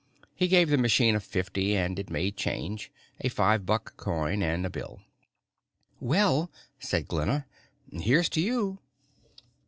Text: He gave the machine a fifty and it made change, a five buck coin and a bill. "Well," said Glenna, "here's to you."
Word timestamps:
He 0.33 0.47
gave 0.47 0.71
the 0.71 0.79
machine 0.79 1.15
a 1.15 1.19
fifty 1.19 1.77
and 1.77 1.99
it 1.99 2.09
made 2.09 2.35
change, 2.35 2.91
a 3.19 3.29
five 3.29 3.67
buck 3.67 3.97
coin 3.97 4.41
and 4.41 4.65
a 4.65 4.69
bill. 4.71 5.01
"Well," 5.99 6.49
said 6.79 7.07
Glenna, 7.07 7.45
"here's 7.91 8.27
to 8.29 8.41
you." 8.41 8.79